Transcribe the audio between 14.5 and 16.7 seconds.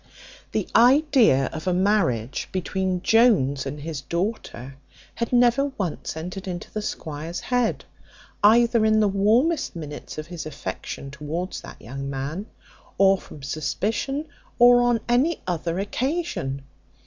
or on any other occasion.